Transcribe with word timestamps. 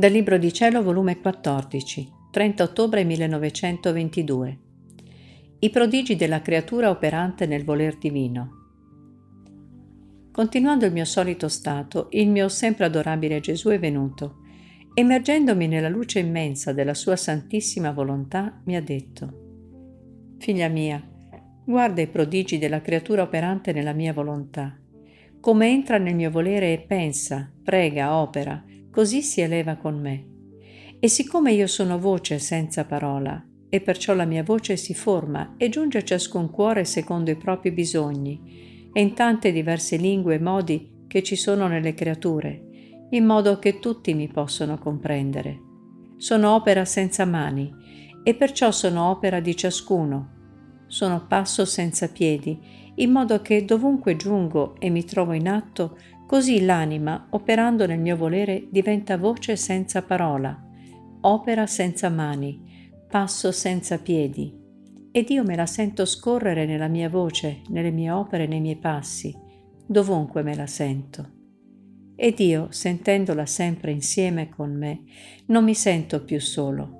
Dal 0.00 0.12
Libro 0.12 0.38
di 0.38 0.50
Cielo, 0.50 0.82
volume 0.82 1.20
14, 1.20 2.10
30 2.30 2.62
ottobre 2.62 3.04
1922. 3.04 4.58
I 5.58 5.68
prodigi 5.68 6.16
della 6.16 6.40
creatura 6.40 6.88
operante 6.88 7.44
nel 7.44 7.66
voler 7.66 7.98
divino. 7.98 8.48
Continuando 10.32 10.86
il 10.86 10.92
mio 10.92 11.04
solito 11.04 11.48
stato, 11.48 12.06
il 12.12 12.30
mio 12.30 12.48
sempre 12.48 12.86
adorabile 12.86 13.40
Gesù 13.40 13.68
è 13.68 13.78
venuto. 13.78 14.36
Emergendomi 14.94 15.68
nella 15.68 15.90
luce 15.90 16.20
immensa 16.20 16.72
della 16.72 16.94
sua 16.94 17.16
santissima 17.16 17.90
volontà, 17.92 18.58
mi 18.64 18.76
ha 18.76 18.82
detto, 18.82 20.36
Figlia 20.38 20.68
mia, 20.68 21.06
guarda 21.62 22.00
i 22.00 22.08
prodigi 22.08 22.56
della 22.56 22.80
creatura 22.80 23.20
operante 23.20 23.74
nella 23.74 23.92
mia 23.92 24.14
volontà, 24.14 24.78
come 25.40 25.68
entra 25.68 25.98
nel 25.98 26.14
mio 26.14 26.30
volere 26.30 26.72
e 26.72 26.78
pensa, 26.78 27.52
prega, 27.62 28.14
opera, 28.16 28.64
così 28.90 29.22
si 29.22 29.40
eleva 29.40 29.76
con 29.76 30.00
me. 30.00 30.26
E 30.98 31.08
siccome 31.08 31.52
io 31.52 31.66
sono 31.66 31.98
voce 31.98 32.38
senza 32.38 32.84
parola, 32.84 33.42
e 33.68 33.80
perciò 33.80 34.14
la 34.14 34.24
mia 34.24 34.42
voce 34.42 34.76
si 34.76 34.94
forma 34.94 35.54
e 35.56 35.68
giunge 35.68 35.98
a 35.98 36.04
ciascun 36.04 36.50
cuore 36.50 36.84
secondo 36.84 37.30
i 37.30 37.36
propri 37.36 37.70
bisogni, 37.70 38.90
e 38.92 39.00
in 39.00 39.14
tante 39.14 39.52
diverse 39.52 39.96
lingue 39.96 40.34
e 40.34 40.40
modi 40.40 41.04
che 41.06 41.22
ci 41.22 41.36
sono 41.36 41.68
nelle 41.68 41.94
creature, 41.94 43.06
in 43.10 43.24
modo 43.24 43.58
che 43.58 43.78
tutti 43.78 44.12
mi 44.14 44.28
possono 44.28 44.78
comprendere. 44.78 45.58
Sono 46.16 46.54
opera 46.54 46.84
senza 46.84 47.24
mani, 47.24 47.72
e 48.22 48.34
perciò 48.34 48.70
sono 48.70 49.08
opera 49.10 49.40
di 49.40 49.56
ciascuno. 49.56 50.39
Sono 50.90 51.24
passo 51.26 51.64
senza 51.64 52.08
piedi, 52.08 52.58
in 52.96 53.10
modo 53.10 53.40
che 53.40 53.64
dovunque 53.64 54.16
giungo 54.16 54.74
e 54.78 54.90
mi 54.90 55.04
trovo 55.04 55.32
in 55.32 55.48
atto, 55.48 55.96
Così 56.30 56.64
l'anima, 56.64 57.26
operando 57.30 57.86
nel 57.88 57.98
mio 57.98 58.16
volere, 58.16 58.68
diventa 58.70 59.16
voce 59.18 59.56
senza 59.56 60.00
parola, 60.02 60.56
opera 61.22 61.66
senza 61.66 62.08
mani, 62.08 62.88
passo 63.08 63.50
senza 63.50 63.98
piedi. 63.98 64.56
Ed 65.10 65.28
io 65.28 65.42
me 65.42 65.56
la 65.56 65.66
sento 65.66 66.04
scorrere 66.04 66.66
nella 66.66 66.86
mia 66.86 67.08
voce, 67.08 67.62
nelle 67.70 67.90
mie 67.90 68.12
opere, 68.12 68.46
nei 68.46 68.60
miei 68.60 68.76
passi, 68.76 69.36
dovunque 69.84 70.44
me 70.44 70.54
la 70.54 70.68
sento. 70.68 71.30
Ed 72.14 72.38
io, 72.38 72.68
sentendola 72.70 73.44
sempre 73.44 73.90
insieme 73.90 74.50
con 74.50 74.72
me, 74.72 75.02
non 75.46 75.64
mi 75.64 75.74
sento 75.74 76.22
più 76.22 76.38
solo. 76.38 76.99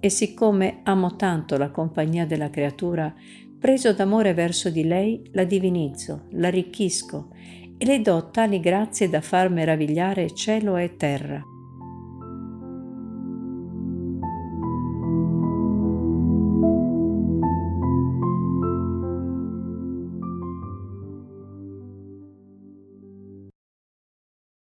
E 0.00 0.08
siccome 0.08 0.80
amo 0.84 1.14
tanto 1.16 1.58
la 1.58 1.70
compagnia 1.70 2.24
della 2.24 2.48
creatura, 2.48 3.14
preso 3.58 3.92
d'amore 3.92 4.32
verso 4.32 4.70
di 4.70 4.84
lei, 4.84 5.28
la 5.32 5.44
divinizzo, 5.44 6.26
la 6.32 6.48
arricchisco 6.48 7.28
e 7.76 7.84
le 7.84 8.00
do 8.00 8.30
tali 8.30 8.60
grazie 8.60 9.10
da 9.10 9.20
far 9.20 9.50
meravigliare 9.50 10.32
cielo 10.34 10.76
e 10.76 10.96
terra. 10.96 11.49